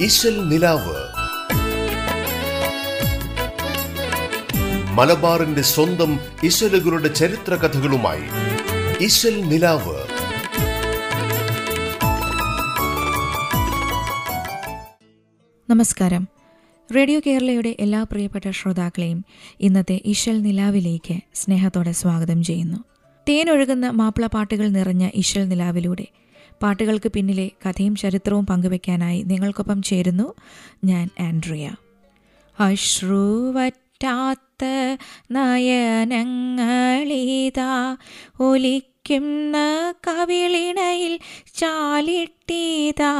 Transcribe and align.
ഇശൽ 0.00 0.48
നിലാവ്. 0.48 0.96
മലബാറിന്റെ 4.92 5.62
സ്വന്തം 5.62 6.20
ഇശലുകളുടെ 6.44 7.08
ചരിത്ര 7.08 7.54
കഥകളുമായി 7.54 8.22
ഇശൽ 9.04 9.40
നിലാവ്. 9.40 9.96
നമസ്കാരം. 15.70 16.28
റേഡിയോ 16.96 17.20
കേരളയുടെ 17.26 17.76
എല്ലാ 17.80 18.02
പ്രിയപ്പെട്ട 18.02 18.50
ശ്രോതാക്കളെയും 18.50 19.24
ഇന്നത്തെ 19.60 20.00
ഇശൽ 20.04 20.42
നിലാവിലേക്ക് 20.42 21.20
സ്നേഹത്തോടെ 21.34 21.92
സ്വാഗതം 21.92 22.42
ചെയ്യുന്നു. 22.42 22.78
തേനൊഴുകുന്ന 23.28 23.90
മാപ്പിളപ്പാട്ടുകൾ 23.90 24.68
നിറഞ്ഞ 24.68 25.08
ഇശൽ 25.14 25.48
നിലാവിലൂടെ 25.48 26.06
പാട്ടുകൾക്ക് 26.62 27.12
പിന്നിലെ 27.12 27.50
കഥയും 27.66 27.96
ചരിത്രവും 27.96 28.46
പങ്കുവെക്കാനായി 28.46 29.22
നിങ്ങൾക്കൊപ്പം 29.22 29.82
ചേരുന്നു 29.82 30.34
ഞാൻ 30.84 31.10
ആൻഡ്രിയ. 31.20 31.74
അശ്രുവറ്റാത്ത 32.60 34.64
നയനങ്ങളിതാ 35.30 37.96
ഒലിക്കുന്ന 38.40 39.56
കവിളിണയിൽ 40.08 41.18
ചാലിട്ടീതാ. 41.54 43.12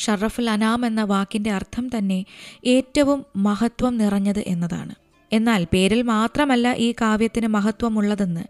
ഷറഫുൽ 0.03 0.49
അനാം 0.49 0.81
എന്ന 0.85 1.03
വാക്കിന്റെ 1.03 1.51
അർത്ഥം 1.51 1.85
തന്നെ 1.97 2.19
ഏറ്റവും 2.65 3.19
മഹത്വം 3.35 3.97
നിറഞ്ഞത് 3.97 4.43
എന്നതാണ്. 4.47 4.95
എന്നാൽ 5.31 5.61
പേരിൽ 5.73 6.01
മാത്രമല്ല 6.13 6.67
ഈ 6.85 6.91
കാവ്യത്തിന് 7.01 7.47
മഹത്വമുള്ളതെന്ന് 7.47 8.43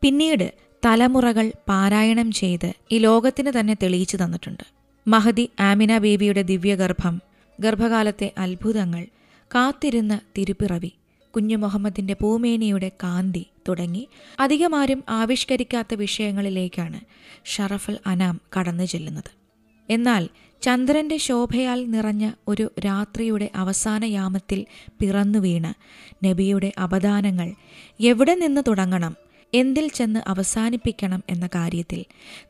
പിന്നീട് 0.00 0.48
തലമുറകൾ 0.82 1.46
പാരായണം 1.68 2.28
ചെയ്ത് 2.32 2.68
ഈ 2.92 2.98
ലോകത്തിന് 2.98 3.52
തന്നെ 3.60 3.74
തെളിയിച്ചു 3.82 4.16
തന്നിട്ടുണ്ട്. 4.16 4.64
മഹദി 5.06 5.44
ആമിന 5.60 5.92
ബേബിയുടെ 5.98 6.42
ദിവ്യഗർഭം 6.42 7.14
ഗർഭകാലത്തെ 7.58 8.28
അത്ഭുതങ്ങൾ 8.38 9.04
കാത്തിരുന്ന 9.50 10.14
തിരുപ്പിറവി 10.36 10.92
കുഞ്ഞു 11.34 11.56
മുഹമ്മദിന്റെ 11.56 12.14
പൂമേനിയുടെ 12.20 12.88
കാന്തി 13.02 13.42
തുടങ്ങി 13.68 14.04
അധികമാരും 14.40 15.00
ആവിഷ്കരിക്കാത്ത 15.08 15.94
വിഷയങ്ങളിലേക്കാണ് 15.94 17.00
ഷറഫുൽ 17.44 17.98
അനാം 18.06 18.36
കടന്നു 18.54 18.84
ചെല്ലുന്നത്. 18.84 19.30
എന്നാൽ 19.88 20.22
ചന്ദ്രന്റെ 20.62 21.16
ശോഭയാൽ 21.16 21.90
നിറഞ്ഞ 21.90 22.30
ഒരു 22.48 22.70
രാത്രിയുടെ 22.84 23.50
അവസാന 23.54 24.04
യാമത്തിൽ 24.04 24.66
പിറന്നു 25.00 25.38
വീണ. 25.38 25.72
നബിയുടെ 26.24 26.72
അപദാനങ്ങൾ 26.82 27.54
എവിടെ 28.00 28.34
നിന്ന് 28.34 28.60
തുടങ്ങണം? 28.68 29.16
എന്തിൽ 29.54 29.88
ചെന്ന് 29.88 30.20
അവസാനിപ്പിക്കണം? 30.26 31.24
എന്ന 31.30 31.46
കാര്യത്തിൽ 31.46 32.04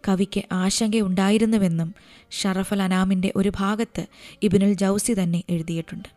കവിക്ക് 0.09 0.43
ആശങ്കയുണ്ടായിരുന്നുവെന്നും 0.53 1.95
ഷറഫൽ 2.31 2.83
അനാമിന്റെ 2.83 3.33
ഒരു 3.37 3.53
ഭാഗത്ത് 3.57 4.07
ഇബിനുൽ 4.43 4.73
ജൗസി 4.73 5.13
തന്നെ 5.13 5.43
എഴുതിയിട്ടുണ്ട്. 5.51 6.09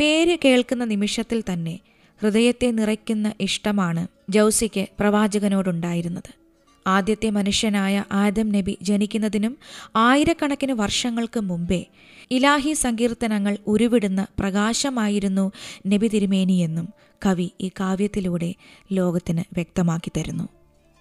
പേര് 0.00 0.38
കേൾക്കുന്ന 0.44 0.84
നിമിഷത്തിൽ 0.84 1.42
തന്നെ 1.52 1.80
ഹൃദയത്തെ 2.22 2.70
നിറയ്ക്കുന്ന 2.70 3.32
ഇഷ്ടമാണ് 3.40 4.06
ജൗസിക്ക് 4.30 4.86
പ്രവാചകനോടുണ്ടായിരുന്നത്. 5.00 6.41
ആദ്യത്തെ 6.86 7.30
മനുഷ്യനായ 7.30 8.04
ആദം 8.12 8.52
നബി 8.52 8.78
ജനിക്കുന്നതിനും 8.82 9.58
ആയിരക്കണക്കിന് 9.96 10.72
വർഷങ്ങൾക്ക് 10.72 11.40
മുമ്പേ 11.40 11.84
ഇലാഹി 12.30 12.72
സങ്കീർത്തനങ്ങൾ 12.72 13.58
ഉരുവിടുന്ന 13.66 14.26
പ്രകാശമായിരുന്നു 14.38 15.52
നബി 15.86 16.08
തിരുമേനിയെന്നും 16.08 16.88
കവി 17.26 17.50
ഈ 17.60 17.68
കാവ്യത്തിലൂടെ 17.68 18.54
ലോകത്തിന് 18.92 19.42
വ്യക്തമാക്കി 19.52 20.10
തരുന്നു. 20.16 20.48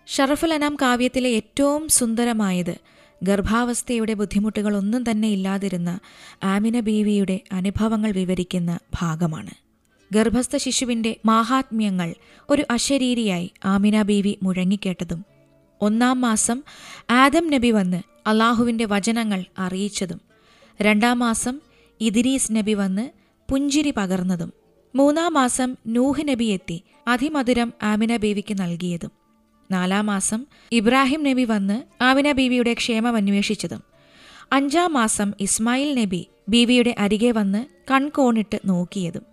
ഷറഫുൽ 0.07 0.53
അനാം 0.53 0.77
കാവ്യത്തിലെ 0.81 1.29
ഏറ്റവും 1.29 1.89
സുന്ദരമായത് 1.89 2.75
ഗർഭാവസ്ഥയുടെ 3.23 4.13
ബുദ്ധിമുട്ടുകളൊന്നും 4.13 5.11
തന്നെ 5.11 5.29
ഇല്ലാതിരുന്ന 5.29 5.99
ആമിന 6.43 6.79
ബീവിയുടെ 6.79 7.39
അനുഭവങ്ങൾ 7.51 8.11
വിവരിക്കുന്ന 8.11 8.79
ഭാഗമാണ്. 9.01 9.49
ഗർഭസ്ഥ 10.13 10.57
ശിശുവിന്റെ 10.57 11.17
മാഹാത്മ്യങ്ങൾ 11.25 12.15
ഒരു 12.49 12.65
അശരീരിയായി 12.71 13.51
ആമിന 13.65 14.01
ബീവി 14.01 14.37
മുഴങ്ങിക്കേട്ടതും 14.43 15.30
ഒന്നാം 15.81 16.21
മാസം 16.21 16.63
ആദം 17.09 17.51
നബി 17.51 17.71
വന്ന് 17.71 18.01
അള്ളാഹുവിന്റെ 18.27 18.85
വചനങ്ങൾ 18.85 19.45
അറിയിച്ചതും. 19.57 20.21
രണ്ടാം 20.81 21.19
മാസം 21.19 21.61
ഇദിരീസ് 22.01 22.51
നബി 22.51 22.73
വന്ന് 22.73 23.09
പുഞ്ചിരി 23.51 23.91
പകർന്നതും. 23.91 24.53
മൂന്നാം 24.95 25.33
മാസം 25.33 25.77
നൂഹ് 25.87 26.27
നബി 26.27 26.45
എത്തി 26.45 26.83
അതിമധുരം 27.07 27.73
ആമിന 27.83 28.17
ബീവിക്ക് 28.17 28.59
നൽകിയതും. 28.59 29.11
നാലാം 29.71 30.05
മാസം 30.05 30.45
ഇബ്രാഹിം 30.71 31.23
നബി 31.23 31.43
വന്ന് 31.43 32.03
ആമിന 32.03 32.31
ബീവിയുടെ 32.31 32.73
ക്ഷേമം 32.73 33.15
അന്വേഷിച്ചതും. 33.15 33.83
അഞ്ചാം 34.51 34.93
മാസം 34.93 35.33
ഇസ്മായിൽ 35.39 36.01
നബി 36.01 36.27
ബീവിയുടെ 36.49 36.95
അരികെ 36.99 37.31
വന്ന് 37.31 37.65
കൺകോണിട്ട് 37.91 38.59
നോക്കിയതും. 38.65 39.30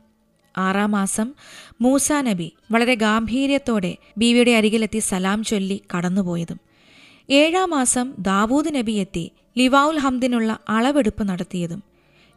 ആറാം 0.58 0.90
മാസം 0.90 1.34
മൂസ 1.80 2.12
നബി 2.12 2.52
വളരെ 2.70 2.94
ഗാംഭീര്യത്തോടെ 2.94 3.96
ബീവിയുടെ 4.18 4.50
അരികിലെത്തി 4.50 4.98
സലാം 4.98 5.44
ചൊല്ലി 5.44 5.82
കടന്നുപോയതും. 5.96 6.60
ഏഴാം 7.30 7.70
മാസം 7.70 8.14
ദാവൂദ് 8.18 8.74
നബി 8.74 8.92
എത്തി 8.92 9.32
ലിവാവുൽ 9.58 9.98
ഹംദിനുള്ള 9.98 10.58
അളവെടുപ്പ് 10.68 11.28
നടത്തിയതും. 11.28 11.82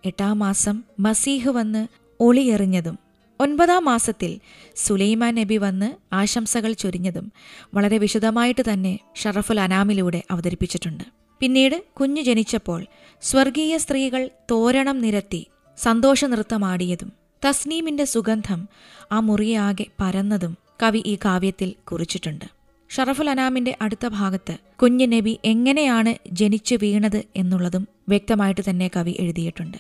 എട്ടാം 0.06 0.40
മാസം 0.40 0.84
മസീഹ് 1.00 1.50
വന്ന് 1.50 1.88
ഒളിയെറിഞ്ഞതും. 2.20 3.00
ഒൻപതാം 3.40 3.86
മാസത്തിൽ 3.86 4.40
സുലൈമാൻ 4.76 5.36
നബി 5.36 5.58
വന്ന് 5.58 6.16
ആശംസകൾ 6.16 6.74
ചൊരിഞ്ഞതും 6.74 7.32
വളരെ 7.74 7.98
വിശദമായിട്ട് 7.98 8.62
തന്നെ 8.74 9.00
ഷറഫുൽ 9.16 9.60
അനാമിലൂടെ 9.60 10.24
അവതരിപ്പിച്ചിട്ടുണ്ട്. 10.32 11.04
പിന്നീട് 11.40 11.84
കുഞ്ഞു 12.00 12.22
ജനിച്ചപ്പോൾ 12.22 12.86
സ്വർഗീയ 13.22 13.78
സ്ത്രീകൾ 13.78 14.30
തോരണം 14.52 15.02
നിരത്തി 15.02 15.48
സന്തോഷ 15.78 16.26
നൃത്തമാടിയതും 16.26 17.21
തസ്നീമിന്റെ 17.46 18.06
സുഗന്ധം 18.06 18.68
ആ 19.12 19.20
മുറിയാകെ 19.20 19.86
പരന്നതും 20.00 20.58
കവി 20.84 21.02
ഈ 21.06 21.18
കാവ്യത്തിൽ 21.26 21.76
കുറിച്ചിട്ടുണ്ട്. 21.84 22.46
ഷറഫുൽ 22.90 23.30
അനാമിന്റെ 23.30 23.78
അടുത്ത 23.82 24.06
ഭാഗത്ത് 24.08 24.58
കുഞ്ഞു 24.76 25.06
നബി 25.06 25.40
എങ്ങനെയാണ് 25.46 26.16
ജനിച്ചു 26.32 26.76
വീണത് 26.76 27.24
എന്നുള്ളതും 27.36 27.88
വ്യക്തമായിട്ട് 28.08 28.62
തന്നെ 28.70 28.92
കവി 28.96 29.16
എഴുതിയിട്ടുണ്ട്. 29.20 29.78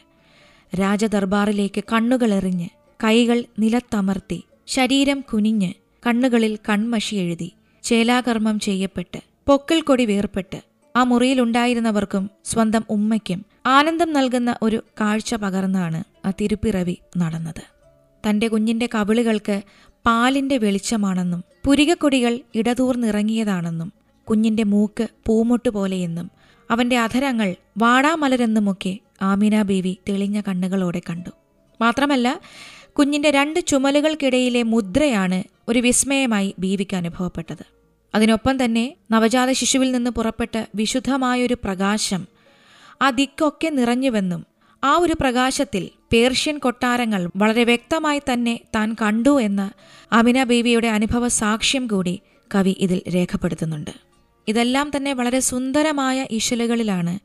രാജദർബാറിലേക്ക് 0.79 1.83
കണ്ണുകളെറിഞ്ഞ് 1.93 2.67
കൈകൾ 3.03 3.43
നിലത്തമർത്തി 3.59 4.39
ശരീരം 4.67 5.21
കുനിഞ്ഞ് 5.21 5.71
കണ്ണുകളിൽ 6.07 6.59
കൺമഷി 6.69 7.15
എഴുതി 7.15 7.49
ചേലാകർമ്മം 7.83 8.59
ചെയ്യപ്പെട്ട് 8.59 9.19
പൊക്കിൽ 9.47 9.81
കൊടി 9.81 10.05
വേർപ്പെട്ട് 10.05 10.59
ആ 10.95 11.03
മുറിയിലുണ്ടായിരുന്നവർക്കും 11.03 12.29
സ്വന്തം 12.45 12.83
ഉമ്മയ്ക്കും 12.89 13.39
ആനന്ദം 13.65 14.13
നൽകുന്ന 14.13 14.55
ഒരു 14.61 14.83
കാഴ്ച 15.01 15.35
പകർന്നാണ് 15.35 16.03
ആ 16.27 16.31
തിരുപ്പിറവി 16.41 16.97
നടന്നത്. 17.17 17.63
തന്റെ 18.29 18.47
കുഞ്ഞിന്റെ 18.47 18.89
കവിളുകൾക്ക് 18.95 19.61
പാലിന്റെ 20.05 20.57
വെളിച്ചമാണെന്നും 20.57 21.43
പുരികക്കൊടികൾ 21.65 22.39
ഇടതൂർന്നിറങ്ങിയതാണെന്നും 22.55 23.93
കുഞ്ഞിന്റെ 24.29 24.63
മൂക്ക് 24.63 25.07
പൂമൊട്ട് 25.25 25.69
പോലെയെന്നും 25.69 26.31
അവന്റെ 26.71 26.97
അധരങ്ങൾ 26.97 27.55
വാടാമലരെന്നുമൊക്കെ 27.77 28.99
ആമിന 29.21 29.61
ബീവി 29.61 29.97
തെളിഞ്ഞ 30.09 30.41
കണ്ണുകളോടെ 30.41 31.01
കണ്ടു. 31.09 31.29
മാത്രമല്ല 31.81 32.39
കുഞ്ഞിന്റെ 32.99 33.31
രണ്ട് 33.31 33.59
ചുമലുകൾക്കിടയിലെ 33.67 34.63
മുദ്രയാണ് 34.63 35.43
ഒരു 35.69 35.79
വിസ്മയമായി 35.79 36.55
ബീവിക്ക് 36.59 36.95
അനുഭവപ്പെട്ടത്. 36.95 37.65
അതിനൊപ്പം 38.15 38.65
തന്നെ 38.65 38.95
നവജാത 39.11 39.51
ശിശുവിൽ 39.51 39.91
നിന്ന് 39.91 40.11
പുറപ്പെട്ട 40.11 40.63
വിശുദ്ധമായൊരു 40.75 41.53
പ്രകാശം 41.53 42.27
ആ 43.01 43.09
ദിക്കൊക്കെ 43.09 43.69
നിറഞ്ഞുവെന്നും 43.69 44.45
ആ 44.83 44.97
ഒരു 44.97 45.13
പ്രകാശത്തിൽ 45.21 45.89
പേർഷ്യൻ 46.13 46.57
കൊട്ടാരങ്ങൾ 46.57 47.29
വളരെ 47.35 47.63
വ്യക്തമായി 47.63 48.21
തന്നെ 48.33 48.59
താൻ 48.75 48.95
കണ്ടു 49.01 49.41
എന്ന് 49.41 49.69
അമിന 50.13 50.43
ബീവിയുടെ 50.43 50.87
അനുഭവ 50.87 51.27
സാക്ഷ്യം 51.27 51.87
കൂടി 51.87 52.19
കവി 52.55 52.75
ഇതിൽ 52.79 53.01
രേഖപ്പെടുത്തുന്നുണ്ട്. 53.15 53.91
ഇതെല്ലാം 54.47 54.91
തന്നെ 54.95 55.13
വളരെ 55.13 55.39
സുന്ദരമായ 55.39 56.27
ഇശലുകളിലാണ് 56.31 57.19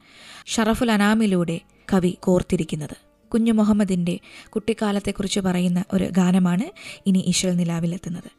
ഷറഫുൽ 0.46 0.90
അനാമിലൂടെ 0.90 1.60
കവി 1.92 2.18
കോർത്തിരിക്കുന്നത്. 2.22 2.96
കുഞ്ഞു 3.28 3.52
മുഹമ്മദിന്റെ 3.52 4.18
കുട്ടിക്കാലത്തെക്കുറിച്ച് 4.48 5.40
പറയുന്ന 5.40 5.84
ഒരു 5.92 6.04
ഗാനമാണ് 6.04 6.62
ഇനി 7.06 7.18
ഇശൽ 7.18 7.56
നിലാവിലെത്തുന്നത്. 7.56 8.30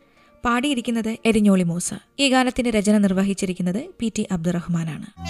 പാടിയിരിക്കുന്നത് 0.46 1.18
എരിഞ്ഞോളി 1.26 1.64
മൂസ. 1.64 1.94
ഈ 2.20 2.30
ഗാനത്തിന്റെ 2.30 2.72
രചന 2.72 2.98
നിർവഹിച്ചിരിക്കുന്നത് 2.98 3.86
പി 4.00 4.12
ടി 4.18 4.28
അബ്ദുറഹ്മാനാണ്. 4.32 5.28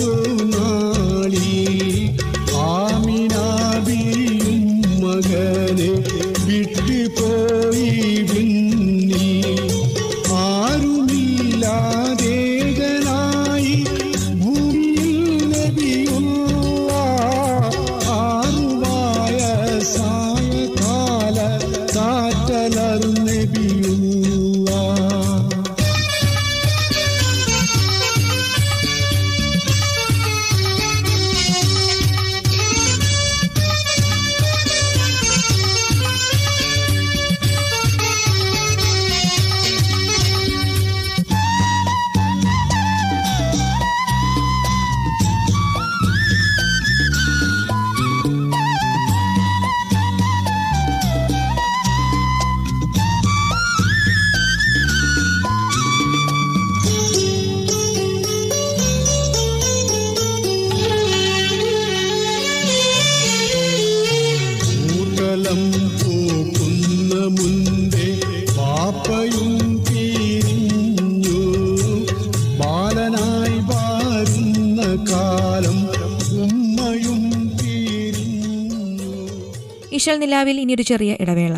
ഇശൽ 80.02 80.18
നിലാവിൽ 80.18 80.60
ഇനിയൊരു 80.60 80.82
ചെറിയ 80.82 81.16
ഇടവേള. 81.20 81.56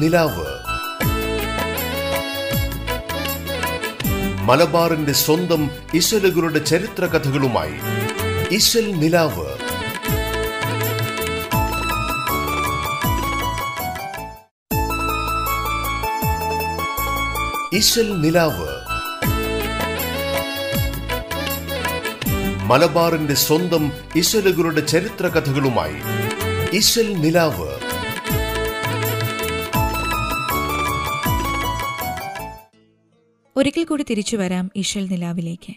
നിലാവ്. 0.00 0.46
മലബാറിന്റെ 4.42 5.12
സ്വന്തം 5.12 5.70
ഇശലുകളുടെ 5.94 6.58
ചരിത്ര 6.58 7.06
കഥകളുമായി 7.06 7.74
നിലാവ്. 9.00 9.46
നിലാവ്. 18.22 18.93
മലബാറിന്റെ 22.64 23.34
സ്വന്തം 23.34 23.92
ഇശലുകളുടെ 24.16 24.86
ചരിത്ര 24.86 25.26
കഥകളുമായി 25.26 25.96
നിലാവ്. 27.12 27.68
ഒരിക്കൽ 33.56 33.84
കൂടി 33.84 34.04
തിരിച്ചു 34.10 34.36
വരാം 34.36 34.70
ഇഷൽ 34.76 35.06
നിലാവിലേക്ക്. 35.06 35.74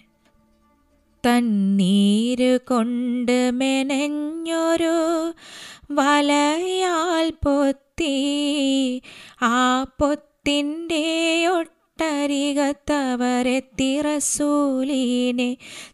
തന്നീര് 1.27 2.57
കൊണ്ട് 2.57 3.51
മെനഞ്ഞൊരു 3.51 5.33
വലയാൽ 5.91 7.29
പൊത്തി 7.29 9.01
ആ 9.41 9.83
പൊത്തിന്റെ 9.83 11.47
ഒട്ടരികത്തവരെത്തി 11.99 13.89
റസൂലിനെ 14.05 15.47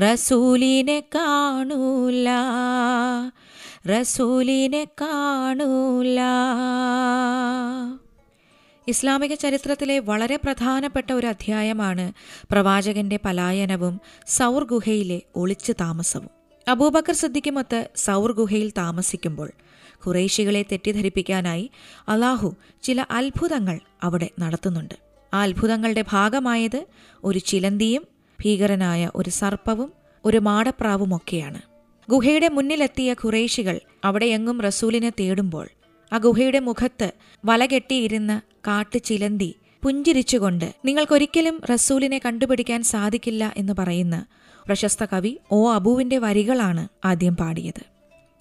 റസൂലിനെ 0.05 0.99
കാണൂല 1.15 2.29
റസൂലിനെ 3.89 4.83
കാണൂല. 5.01 6.19
ഇസ്ലാമിക 8.87 9.33
ചരിത്രത്തിലെ 9.33 9.99
വളരെ 9.99 10.35
പ്രധാനപ്പെട്ട 10.35 11.11
ഒരു 11.11 11.27
അധ്യായമാണ് 11.27 12.05
പ്രവാചകന്റെ 12.51 13.19
പലായനവും 13.25 13.95
സൗർ 14.27 14.63
ഗുഹയിലെ 14.63 15.21
ഒളിച്ചു 15.35 15.73
താമസവും. 15.81 16.29
അബൂബക്കർ 16.67 17.13
സിദ്ദിഖുമൊത്ത് 17.13 17.87
സൗർ 17.95 18.31
ഗുഹയിൽ 18.31 18.69
താമസിക്കുമ്പോൾ 18.77 19.49
ഖുറൈശികളെ 20.05 20.65
തെറ്റിദ്ധരിപ്പിക്കാനായി 20.71 21.69
അള്ളാഹു 22.07 22.55
ചില 22.83 23.05
അത്ഭുതങ്ങൾ 23.11 23.79
അവിടെ 24.03 24.29
നടത്തുന്നുണ്ട്. 24.39 24.95
ആ 25.33 25.41
അത്ഭുതങ്ങളുടെ 25.41 26.03
ഭാഗമായത് 26.09 26.81
ഒരു 27.23 27.39
ചിലന്തിയും 27.39 28.03
ഭീകരനായ 28.39 29.11
ഒരു 29.15 29.29
സർപ്പവും 29.29 29.89
ഒരു 30.25 30.37
മാടപ്രാവുമൊക്കെയാണ് 30.37 31.59
ഗുഹയുടെ 32.07 32.47
മുന്നിലെത്തിയ 32.47 33.13
ഖുറൈശികൾ 33.13 33.79
അവിടെയെങ്ങും 34.03 34.61
റസൂലിനെ 34.61 35.11
തേടുമ്പോൾ 35.19 35.67
ആ 36.11 36.17
ഗുഹയുടെ 36.17 36.59
മുഖത്ത് 36.59 37.07
വലകെട്ടിയിരുന്ന 37.43 38.33
കാട്ടു 38.67 38.97
ചിലന്തി 38.97 39.55
പുഞ്ചിരിച്ചുകൊണ്ട് 39.83 40.73
നിങ്ങൾക്കൊരിക്കലും 40.85 41.61
റസൂലിനെ 41.69 42.21
കണ്ടുപിടിക്കാൻ 42.25 42.83
സാധിക്കില്ല 42.83 43.53
എന്ന് 43.57 43.73
പറയുന്ന 43.79 44.25
പ്രശസ്ത 44.67 45.05
കവി 45.05 45.39
ഓ 45.51 45.71
അബുവിന്റെ 45.71 46.17
വരികളാണ് 46.17 46.87
ആദ്യം 47.05 47.35
പാടിയത്. 47.35 47.83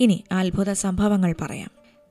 ഇനി 0.00 0.24
അത്ഭുത 0.32 0.72
സംഭവങ്ങൾ 0.72 1.34
പറയാം. 1.40 1.70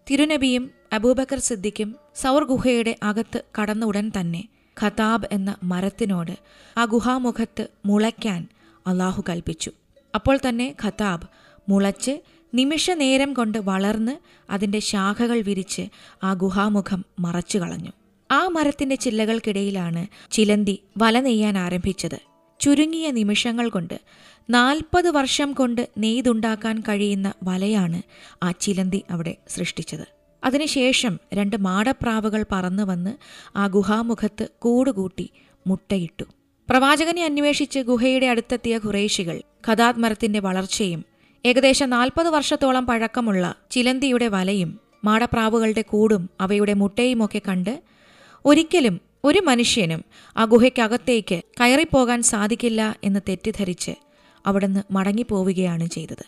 തിരുനബിയും 0.09 0.71
അബൂബക്കർ 0.93 1.39
സിദ്ദിഖും 1.39 1.95
സൗർ 2.15 2.43
ഗുഹയുടെ 2.43 2.95
അകത്ത് 3.03 3.43
കടന്ന 3.61 3.85
ഉടൻ 3.85 4.11
തന്നെ 4.19 4.47
ഖതാബ് 4.81 5.27
എന്ന 5.31 5.55
മരത്തിനോട് 5.63 6.31
ആ 6.77 6.85
ഗുഹാമുഖത്ത് 6.85 7.67
മുളയ്ക്കാൻ 7.85 8.47
അള്ളാഹു 8.87 9.23
കൽപ്പിച്ചു. 9.29 9.71
അപ്പോൾ 10.15 10.39
തന്നെ 10.49 10.75
ഖതാബ് 10.83 11.27
മുളച്ച് 11.69 12.21
നിമിഷ 12.53 12.91
നേരം 12.91 13.33
കൊണ്ട് 13.33 13.57
വളർന്ന് 13.57 14.17
അതിന്റെ 14.51 14.79
ശാഖകൾ 14.79 15.41
വിരിച്ച് 15.41 15.81
ആ 16.23 16.33
ഗുഹാമുഖം 16.33 17.05
മറച്ചു 17.19 17.57
കളഞ്ഞു 17.57 17.91
ആ 18.29 18.47
മരത്തിന്റെ 18.47 18.95
ചില്ലകൾക്കിടയിലാണ് 18.95 20.07
ചിലന്തി 20.31 20.81
വല 20.97 21.19
നെയ്യാൻ 21.19 21.57
ആരംഭിച്ചത്. 21.57 22.17
ചുരുങ്ങിയ 22.59 23.11
നിമിഷങ്ങൾ 23.11 23.69
കൊണ്ട് 23.69 24.01
നാൽപ്പത് 24.49 25.09
വർഷം 25.09 25.51
കൊണ്ട് 25.51 25.89
നെയ്തുണ്ടാക്കാൻ 25.97 26.79
കഴിയുന്ന 26.79 27.33
വലയാണ് 27.43 27.99
ആ 28.43 28.51
ചിലന്തി 28.51 29.03
അവിടെ 29.09 29.37
സൃഷ്ടിച്ചത്. 29.47 30.05
അതിനുശേഷം 30.43 31.19
രണ്ട് 31.33 31.55
മാടപ്രാവുകൾ 31.57 32.45
പറന്നു 32.51 32.83
വന്ന് 32.83 33.13
ആ 33.57 33.67
ഗുഹാമുഖത്ത് 33.67 34.49
കൂടുകൂട്ടി 34.59 35.29
മുട്ടയിട്ടു. 35.67 36.25
പ്രവാചകനെ 36.69 37.25
അന്വേഷിച്ച് 37.25 37.79
ഗുഹയുടെ 37.79 38.25
അടുത്തെത്തിയ 38.25 38.77
ഖുറേഷികൾ 38.77 39.41
കഥാത്മരത്തിന്റെ 39.67 40.39
വളർച്ചയും 40.39 41.05
ഏകദേശം 41.45 41.89
നാൽപ്പത് 41.89 42.29
വർഷത്തോളം 42.29 42.85
പഴക്കമുള്ള 42.85 43.55
ചിലന്തിയുടെ 43.71 44.27
വലയും 44.27 44.79
മാടപ്രാവുകളുടെ 45.05 45.81
കൂടും 45.81 46.29
അവയുടെ 46.41 46.73
മുട്ടയുമൊക്കെ 46.73 47.41
കണ്ട് 47.47 47.73
ഒരിക്കലും 48.45 49.01
ഒരു 49.23 49.39
മനുഷ്യനും 49.39 50.05
ആ 50.37 50.45
ഗുഹയ്ക്കകത്തേക്ക് 50.45 51.41
കയറിപ്പോകാൻ 51.61 52.21
സാധിക്കില്ല 52.21 52.95
എന്ന് 53.03 53.19
തെറ്റിദ്ധരിച്ച് 53.29 53.91
അവിടുന്ന് 54.45 54.93
മടങ്ങിപ്പോവുകയാണ് 54.93 55.85
ചെയ്തത്. 55.85 56.25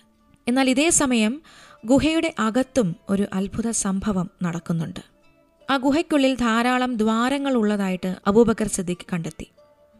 എന്നാൽ 0.47 0.69
ഇതേ 0.69 0.89
സമയം 0.89 1.41
ഗുഹയുടെ 1.85 2.33
അകത്തും 2.39 2.95
ഒരു 3.09 3.25
അത്ഭുത 3.33 3.69
സംഭവം 3.69 4.29
നടക്കുന്നുണ്ട്. 4.43 4.99
ആ 5.71 5.77
ഗുഹയ്ക്കുള്ളിൽ 5.77 6.35
ധാരാളം 6.35 6.97
ദ്വാരങ്ങൾ 6.97 7.53
ഉള്ളതായിട്ട് 7.53 8.15
അബൂബക്കർ 8.27 8.67
സിദ്ദിഖ് 8.67 9.05
കണ്ടെത്തി. 9.13 9.47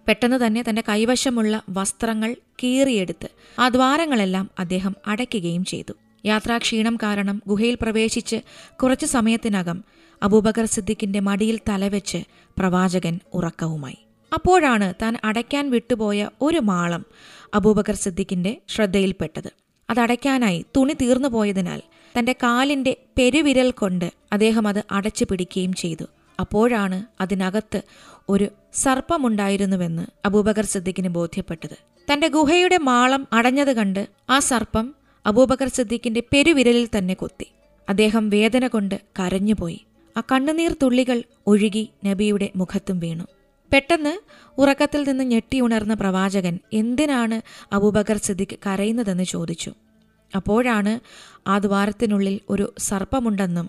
പെട്ടെന്ന് 0.07 0.45
തന്നെ 0.45 0.63
തന്റെ 0.69 0.83
കൈവശമുള്ള 0.89 1.61
വസ്ത്രങ്ങൾ 1.69 2.35
കീറിയെടുത്ത് 2.63 3.29
ആ 3.59 3.69
ദ്വാരങ്ങളെല്ലാം 3.69 4.49
അദ്ദേഹം 4.59 4.95
അടയ്ക്കുകയും 5.07 5.65
ചെയ്തു. 5.65 5.93
യാത്രാക്ഷീണം 6.25 6.95
കാരണം 6.95 7.41
ഗുഹയിൽ 7.47 7.77
പ്രവേശിച്ച് 7.81 8.35
കുറച്ചു 8.83 9.05
സമയത്തിനകം 9.05 9.83
അബൂബക്കർ 10.23 10.65
സിദ്ദിഖിന്റെ 10.65 11.19
മടിയിൽ 11.19 11.59
തലവെച്ച് 11.69 12.17
പ്രവാചകൻ 12.57 13.19
ഉറക്കവുമായി. 13.33 13.97
അപ്പോഴാണ് 14.33 14.93
താൻ 15.01 15.17
അടയ്ക്കാൻ 15.23 15.69
വിട്ടുപോയ 15.69 16.29
ഒരു 16.41 16.57
മാളം 16.57 17.05
അബൂബക്കർ 17.53 17.95
സിദ്ദിഖിന്റെ 17.95 18.61
ശ്രദ്ധയിൽപ്പെട്ടത്. 18.69 19.53
അതടയ്ക്കാനായി 19.89 20.65
തുണി 20.77 20.93
തീർന്നു 20.93 21.27
പോയതിനാൽ 21.27 21.81
തന്റെ 22.19 22.35
കാലിന്റെ 22.43 22.97
പെരുവിരൽ 23.17 23.71
കൊണ്ട് 23.71 24.11
അദ്ദേഹം 24.33 24.67
അത് 24.67 24.83
അടച്ചു 24.91 25.25
പിടിക്കുകയും 25.31 25.73
ചെയ്തു. 25.73 26.03
അപ്പോഴാണ് 26.39 27.21
അതിനകത്ത് 27.21 27.81
ഒരു 28.29 28.47
സർപ്പമുണ്ടായിരുന്നുവെന്ന് 28.73 30.05
അബൂബക്കർ 30.25 30.65
സിദ്ദിഖിന് 30.65 31.07
ബോധ്യപ്പെട്ടത്. 31.07 31.77
തന്റെ 32.13 32.27
ഗുഹയുടെ 32.27 32.77
മാളം 32.77 33.27
അടഞ്ഞത് 33.33 33.75
കണ്ട് 33.75 34.07
ആ 34.29 34.39
സർപ്പം 34.39 34.95
അബൂബക്കർ 35.25 35.67
സിദ്ദിഖിന്റെ 35.67 36.23
പെരുവിരലിൽ 36.33 36.87
തന്നെ 36.97 37.13
കൊത്തി. 37.13 37.47
അദ്ദേഹം 37.89 38.29
വേദന 38.29 38.67
കൊണ്ട് 38.67 39.01
കരഞ്ഞുപോയി. 39.19 39.81
ആ 40.17 40.21
കണ്ണുനീർ 40.31 40.75
തുള്ളികൾ 40.83 41.23
ഒഴുകി 41.47 41.89
നബിയുടെ 42.05 42.51
മുഖത്തും 42.55 42.99
വീണു. 42.99 43.25
പെട്ടെന്ന് 43.73 44.13
ഉറക്കത്തിൽ 44.57 45.09
നിന്ന് 45.09 45.23
ഞെട്ടിയുണർന്ന 45.23 45.93
പ്രവാചകൻ 45.93 46.59
എന്തിനാണ് 46.73 47.41
അബൂബക്കർ 47.73 48.17
സിദ്ദിഖ് 48.17 48.57
കരയുന്നതെന്ന് 48.65 49.23
ചോദിച്ചു. 49.23 49.71
അപ്പോഴാണ് 50.35 50.99
ആ 51.47 51.57
ദ്വാരത്തിനുള്ളിൽ 51.57 52.39
ഒരു 52.49 52.73
സർപ്പമുണ്ടെന്നും 52.77 53.67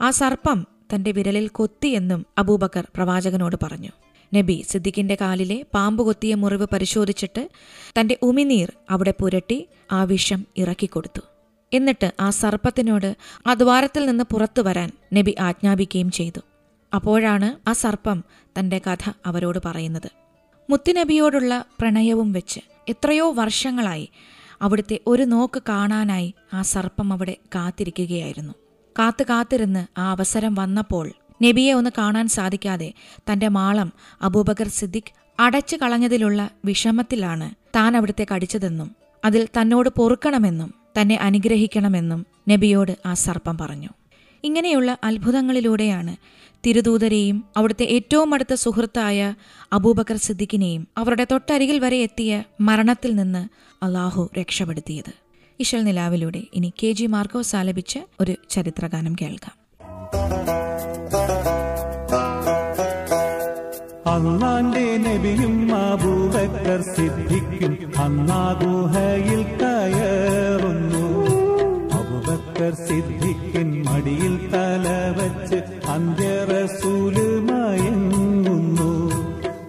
ആ 0.00 0.10
സർപ്പം 0.10 0.66
തന്റെ 0.94 1.10
വിരലിൽ 1.10 1.48
കൊത്തിയെന്നും 1.48 2.26
അബൂബക്കർ 2.38 2.86
പ്രവാചകനോട് 2.94 3.56
പറഞ്ഞു. 3.62 3.92
നബി 4.34 4.64
സിദ്ദിഖിന്റെ 4.70 5.16
കാലിലെ 5.20 5.64
പാമ്പ് 5.74 6.02
കൊത്തിയ 6.02 6.34
മുറിവ് 6.34 6.66
പരിശോധിച്ചിട്ട് 6.72 7.48
തന്റെ 8.00 8.18
ഉമിനീർ 8.22 8.72
അവിടെ 8.90 9.14
പുരട്ടി 9.20 9.68
ആ 9.92 10.04
വിഷം 10.04 10.46
ഇറക്കിക്കൊടുത്തു. 10.56 11.33
എന്നിട്ട് 11.74 12.08
ആ 12.20 12.30
സർപ്പത്തിനോട് 12.30 13.16
ആ 13.46 13.54
ദ്വാരത്തിൽ 13.54 14.06
നിന്ന് 14.06 14.24
പുറത്തു 14.24 14.62
വരാൻ 14.62 14.90
നബി 15.14 15.34
ആജ്ഞാപിക്കുകയും 15.40 16.10
ചെയ്തു. 16.10 16.40
അപ്പോഴാണ് 16.94 17.68
ആ 17.68 17.72
സർപ്പം 17.72 18.24
തന്റെ 18.58 18.80
കഥ 18.86 19.12
അവരോട് 19.26 19.58
പറയുന്നത്. 19.66 20.08
മുത്തുനബിയോടുള്ള 20.70 21.64
പ്രണയവും 21.80 22.32
വെച്ച് 22.32 22.60
എത്രയോ 22.88 23.32
വർഷങ്ങളായി 23.32 24.08
അവിടുത്തെ 24.62 25.00
ഒരു 25.06 25.22
നോക്ക് 25.22 25.62
കാണാനായി 25.68 26.34
ആ 26.52 26.62
സർപ്പം 26.62 27.12
അവിടെ 27.12 27.36
കാത്തിരിക്കുകയായിരുന്നു. 27.54 28.54
കാത്തു 28.98 29.22
കാത്തിരുന്ന് 29.22 30.00
ആ 30.00 30.10
അവസരം 30.10 30.54
വന്നപ്പോൾ 30.54 31.06
നബിയെ 31.42 31.72
ഒന്ന് 31.72 31.90
കാണാൻ 31.98 32.28
സാധിക്കാതെ 32.28 32.92
തന്റെ 33.18 33.48
മാളം 33.48 33.92
അബൂബക്കർ 34.22 34.68
സിദ്ദിഖ് 34.68 35.14
അടച്ചു 35.38 35.76
കളഞ്ഞതിലുള്ള 35.76 36.50
വിഷമത്തിലാണ് 36.64 37.54
താൻ 37.76 37.96
അവിടുത്തെ 37.96 38.26
കടിച്ചതെന്നും 38.32 38.90
അതിൽ 39.24 39.48
തന്നോട് 39.60 39.88
പൊറുക്കണമെന്നും 39.88 40.83
തന്നെ 41.00 41.16
അനുഗ്രഹിക്കണമെന്നും 41.16 42.26
നബിയോട് 42.48 42.96
ആ 43.06 43.14
സർപ്പം 43.14 43.58
പറഞ്ഞു. 43.58 43.88
ഇങ്ങനെയുള്ള 44.44 44.98
അത്ഭുതങ്ങളിലൂടെയാണ് 45.04 46.16
തിരുദൂതരെയും 46.66 47.44
അവിടുത്തെ 47.56 47.84
ഏറ്റവും 47.84 48.34
അടുത്ത 48.34 48.54
സുഹൃത്തായ 48.54 49.34
അബൂബക്കർ 49.72 50.16
സിദ്ദിഖിനെയും 50.16 50.88
അവരുടെ 50.98 51.26
തൊട്ടരികിൽ 51.32 51.78
വരെ 51.78 51.96
എത്തിയ 51.96 52.44
മരണത്തിൽ 52.60 53.14
നിന്ന് 53.14 53.48
അള്ളാഹു 53.84 54.30
രക്ഷപ്പെടുത്തിയത്. 54.40 55.12
ഇഷൽ 55.60 55.84
നിലാവിലൂടെ 55.84 56.42
ഇനി 56.54 56.72
കെ 56.82 56.92
ജി 56.92 57.06
മാർക്കോസ് 57.06 57.56
ആലപിച്ച് 57.56 57.98
ഒരു 58.20 58.34
ചരിത്രഗാനം 58.50 59.16
കേൾക്കാം. 59.22 59.56
അള്ളാന്റെ 64.06 64.96
നബിയും 64.96 65.76
അബൂബക്കർ 65.76 66.82
സിദ്ധിക്കും 66.82 67.92
അന്നാ 67.98 68.60
ഗുഹയിൽ 68.62 69.42
കയറുന്നു 69.42 70.53
ഭക്തർ 72.66 73.64
മടിയിൽ 73.86 74.34
തല 74.52 74.86
വച്ച് 75.16 75.58
അന്ത്യറസൂൽ 75.88 77.16
മയങ്ങുന്നു 77.48 78.88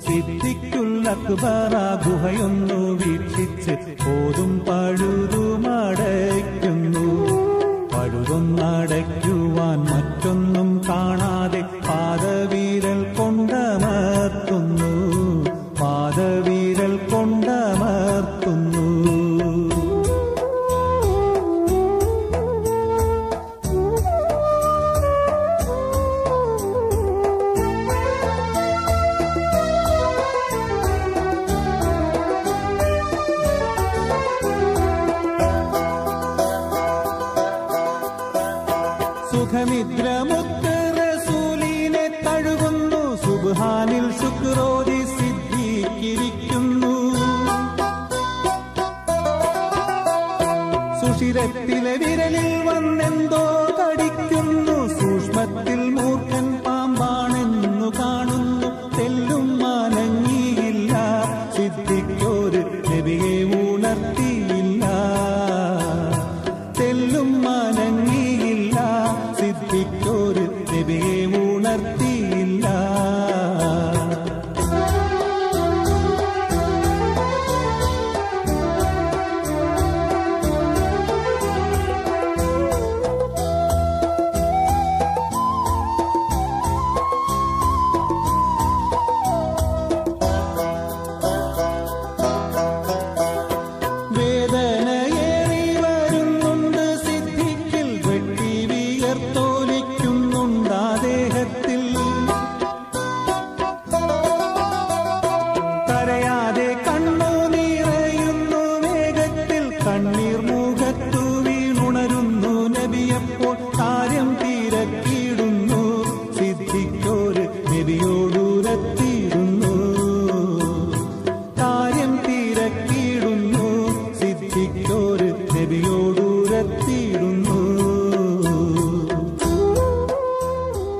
സിദ്ധിക്കുള്ള 0.05 1.13
കുബാറ 1.23 1.73
ഗുഹയൊന്നു 2.03 2.79
വീക്ഷിച്ച് 3.01 3.75
പോതും 4.03 4.53
പഴുതുമടയ്ക്കും 4.67 5.65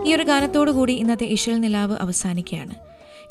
ഈ 0.05 0.11
ഒരു 0.15 0.23
ഗാനത്തോടുകൂടി 0.23 0.93
ഇന്നത്തെ 1.01 1.27
ഇശൽ 1.35 1.55
നിലാവ് 1.59 1.95
അവസാനിക്കുകയാണ്. 2.03 2.75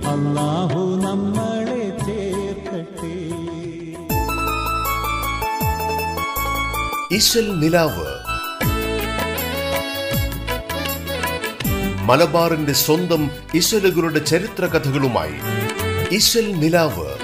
അള്ളാഹു 0.08 1.02
നമ്മളെ 1.02 1.98
ചേർക്കട്ടെ. 2.06 3.30
ഇശൽ 7.16 7.60
നിലാവ്. 7.60 8.08
മലബാറിന്റെ 12.04 12.74
സ്വന്തം 12.74 13.32
ഇശലുകളുടെ 13.54 14.20
ചരിത്ര 14.20 14.66
കഥകളുമായി 14.66 15.36
ഇശൽ 16.12 16.56
നിലാവ്. 16.56 17.23